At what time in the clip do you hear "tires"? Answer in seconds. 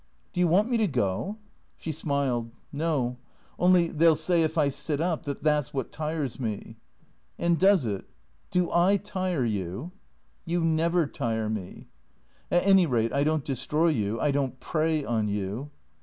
5.91-6.39